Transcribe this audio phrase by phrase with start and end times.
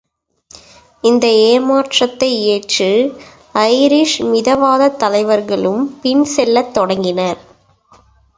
[1.03, 2.89] இந்த ஏமாற்றை ஏற்று
[3.67, 7.39] ஐரிஷ் மிதவாதத்தலைவர்களும் பின்செல்லத் தொடங்கினர்.